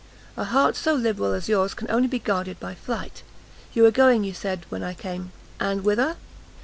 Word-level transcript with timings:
A 0.35 0.45
heart 0.45 0.75
so 0.75 0.95
liberal 0.95 1.33
as 1.33 1.47
yours 1.47 1.75
can 1.75 1.87
only 1.91 2.07
be 2.07 2.17
guarded 2.17 2.59
by 2.59 2.73
flight. 2.73 3.21
You 3.75 3.83
were 3.83 3.91
going, 3.91 4.23
you 4.23 4.33
said, 4.33 4.65
when 4.69 4.81
I 4.81 4.95
came, 4.95 5.31
and 5.59 5.83
whither?" 5.83 6.15